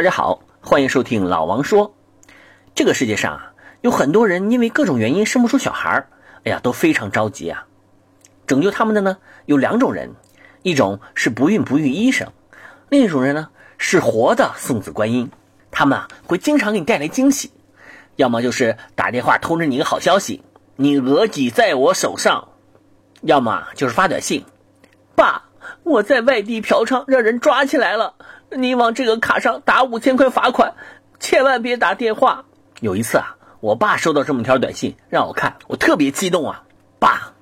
[0.00, 1.94] 大家好，欢迎收听老王说。
[2.74, 3.52] 这个世界上啊，
[3.82, 6.08] 有很多人因为各种原因生不出小孩儿，
[6.44, 7.66] 哎呀，都非常着急啊。
[8.46, 10.14] 拯救他们的呢有两种人，
[10.62, 12.32] 一种是不孕不育医生，
[12.88, 15.30] 另一种人呢是活的送子观音。
[15.70, 17.52] 他们啊会经常给你带来惊喜，
[18.16, 20.42] 要么就是打电话通知你一个好消息，
[20.76, 22.48] 你额吉在我手上；
[23.20, 24.46] 要么就是发短信，
[25.14, 25.50] 爸，
[25.82, 28.14] 我在外地嫖娼，让人抓起来了。
[28.56, 30.74] 你往这个卡上打五千块罚款，
[31.20, 32.44] 千万别打电话。
[32.80, 36.64] 有一次啊，我爸收到这么条短信让我看，我特别激动啊！
[36.98, 37.32] 爸，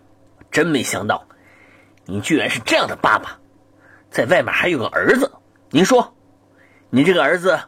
[0.50, 1.26] 真没想到，
[2.04, 3.38] 你居然是这样的爸爸，
[4.10, 5.32] 在外面还有个儿子。
[5.70, 6.14] 您说，
[6.90, 7.58] 你这个儿子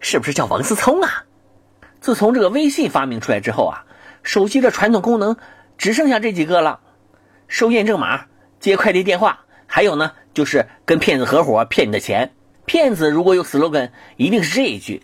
[0.00, 1.24] 是不是叫王思聪啊？
[2.00, 3.86] 自从这个微信发明出来之后啊，
[4.22, 5.36] 手机的传统功能
[5.78, 6.80] 只剩下这几个了：
[7.48, 8.26] 收验证码、
[8.60, 12.32] 接快递电话，还有呢，就是跟骗子合伙骗你的钱。
[12.68, 15.02] 骗子如果有 slogan，一定是这一句：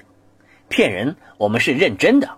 [0.69, 2.37] 骗人，我们是认真的。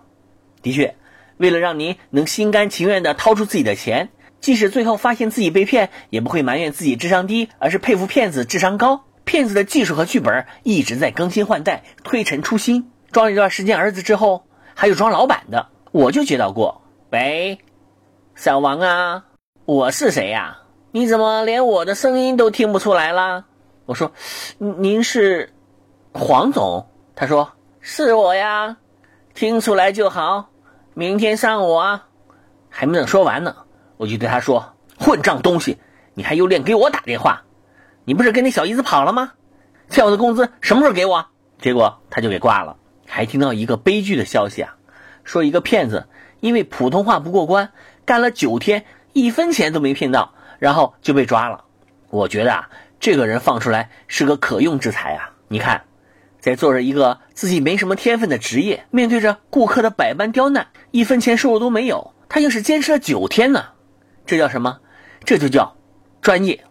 [0.61, 0.95] 的确，
[1.35, 4.07] 为了让您能心甘情愿地掏出自己的钱，
[4.39, 9.03] 即使最后发现自己被骗，也不会埋怨自己智商低，而是佩服骗子智商高。
[9.25, 12.89] 骗子的技术和剧本一直在更新换代，推陈出新。
[13.11, 16.83] 装一段时间儿子之后，还有装老板的，我就接到过。
[17.09, 17.59] 喂，
[18.33, 19.25] 小王啊，
[19.65, 20.59] 我是谁呀？
[20.93, 23.43] 你怎么连我的声音都听不出来啦？
[23.87, 24.11] 我说
[24.59, 25.53] ：“您是
[26.13, 28.75] 黄总？”他说：“是我呀，
[29.33, 30.49] 听出来就好。
[30.93, 32.07] 明天上午啊，
[32.69, 33.55] 还没等说完呢，
[33.95, 35.77] 我就对他说：‘混账东西，
[36.15, 37.43] 你还有脸给我打电话？
[38.03, 39.31] 你不是跟那小姨子跑了吗？
[39.89, 41.25] 欠我的工资什么时候给我？’
[41.57, 42.75] 结果他就给挂了。
[43.07, 44.75] 还听到一个悲剧的消息啊，
[45.23, 46.09] 说一个骗子
[46.41, 47.71] 因为普通话不过关，
[48.03, 51.63] 干了九天，一分钱都没骗到，然后就被抓了。
[52.09, 55.31] 我觉得啊。”这个人放出来是个可用之才啊！
[55.47, 55.83] 你看，
[56.39, 63.65] 在做着一个自己没什么天分的职业，面对着顾客的百般刁难，一分钱收入都没有，他硬是坚持了九天呢。
[64.25, 64.79] 这叫什么？
[65.23, 65.75] 这就叫
[66.21, 66.63] 专业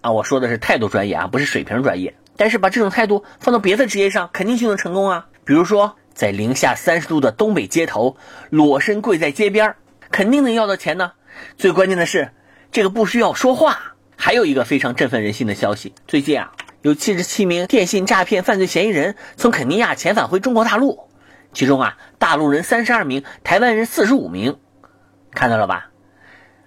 [0.00, 0.12] 啊！
[0.12, 2.16] 我说的是态度专业啊，不是水平专业。
[2.36, 5.28] 但是把这种态度放到别的职业上，肯定就能成功啊！
[5.44, 8.18] 比如说，在零下三十度的东北街头，
[8.50, 9.76] 裸身跪在街边，
[10.10, 11.12] 肯定能要到钱呢。
[11.56, 12.32] 最关键的是，
[12.72, 13.95] 这个不需要说话。
[14.26, 21.08] 还有一个非常振奋人心的消息，最近啊，有七十七名电信诈骗犯罪嫌疑人从肯尼亚遣返回中国大陆，
[21.52, 24.56] 其中啊，大陆人三十二名，台湾人四十五名，
[25.30, 25.90] 看到了吧？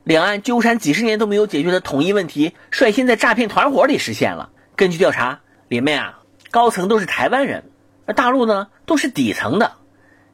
[0.06, 4.52] 两岸纠缠几十年都没有解决的统一问题，率先在诈骗团伙里实现了。
[4.78, 6.20] 根据调查，里面啊，
[6.52, 7.66] 高层都是台湾人，
[8.06, 9.74] 而大陆呢，都是底层的，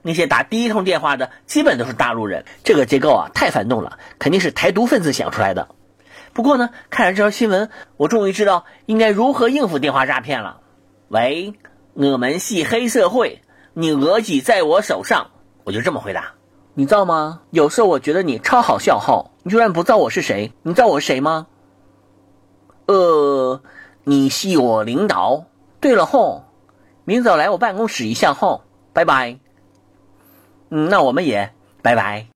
[0.03, 2.45] 那些打第一通电话的，基本都是大陆人。
[2.63, 5.69] 这个结构啊，太反动了，肯定是台独分子想出来的。
[6.35, 10.59] 不过呢，看了这条新闻，我终于知道应该如何应付电话诈骗了。
[11.07, 11.53] 喂，
[11.93, 13.41] 我们系黑社会，
[13.73, 15.31] 你额几在我手上，
[15.63, 16.33] 我就这么回答。
[16.73, 17.39] 你造吗？
[17.51, 20.51] 有时候我觉得你超好笑后，你居然不造我是谁？
[20.61, 21.47] 你造我是谁吗？
[22.87, 23.61] 呃，
[24.03, 25.45] 你系我领导。
[25.79, 26.43] 对了后，
[27.05, 29.39] 明早来我办公室一下后，拜拜。
[30.69, 32.23] 嗯，那我们也拜拜。